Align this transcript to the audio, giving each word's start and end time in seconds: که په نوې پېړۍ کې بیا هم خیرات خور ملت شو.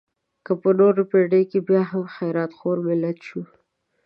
که 0.45 0.51
په 0.61 0.69
نوې 0.79 1.03
پېړۍ 1.11 1.43
کې 1.51 1.59
بیا 1.67 1.81
هم 1.91 2.03
خیرات 2.15 2.51
خور 2.57 2.77
ملت 2.87 3.17
شو. 3.27 3.41